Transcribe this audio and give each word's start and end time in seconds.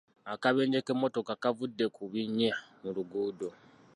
Akabenje 0.33 0.79
k'emmotoka 0.85 1.33
k'avudde 1.41 1.85
ku 1.95 2.03
binnya 2.11 2.51
mu 2.81 2.89
luguudo. 2.95 3.49